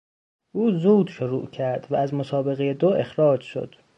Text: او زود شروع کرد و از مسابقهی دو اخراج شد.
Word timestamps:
او 0.51 0.71
زود 0.71 1.07
شروع 1.09 1.47
کرد 1.49 1.87
و 1.89 1.95
از 1.95 2.13
مسابقهی 2.13 2.73
دو 2.73 2.87
اخراج 2.89 3.41
شد. 3.41 3.75